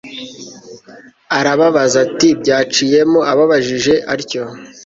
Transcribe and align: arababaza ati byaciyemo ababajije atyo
arababaza 1.37 1.97
ati 2.05 2.29
byaciyemo 2.41 3.19
ababajije 3.31 3.93
atyo 4.13 4.43